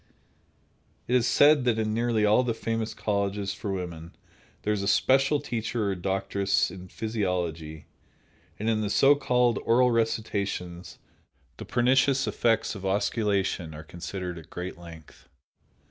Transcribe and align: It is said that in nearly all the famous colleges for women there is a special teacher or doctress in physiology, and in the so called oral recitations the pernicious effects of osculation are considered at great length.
It 1.07 1.13
is 1.13 1.27
said 1.27 1.63
that 1.65 1.77
in 1.77 1.93
nearly 1.93 2.25
all 2.25 2.41
the 2.41 2.55
famous 2.55 2.95
colleges 2.95 3.53
for 3.53 3.71
women 3.71 4.15
there 4.63 4.73
is 4.73 4.81
a 4.81 4.87
special 4.87 5.39
teacher 5.39 5.89
or 5.91 5.95
doctress 5.95 6.71
in 6.71 6.87
physiology, 6.87 7.85
and 8.57 8.67
in 8.67 8.81
the 8.81 8.89
so 8.89 9.13
called 9.13 9.59
oral 9.63 9.91
recitations 9.91 10.97
the 11.57 11.65
pernicious 11.65 12.25
effects 12.25 12.73
of 12.73 12.81
osculation 12.83 13.75
are 13.75 13.83
considered 13.83 14.39
at 14.39 14.49
great 14.49 14.75
length. 14.75 15.29